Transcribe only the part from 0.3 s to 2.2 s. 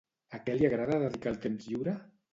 A què li agrada dedicar el temps lliure?